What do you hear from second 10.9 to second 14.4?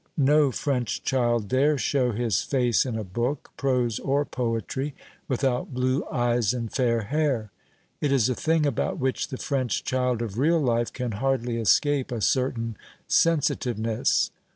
can hardly escape a certain sensitiveness.